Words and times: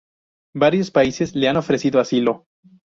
Varios 0.55 0.89
países 0.89 1.35
le 1.35 1.47
han 1.47 1.57
ofrecido 1.57 1.99
asilo. 1.99 2.47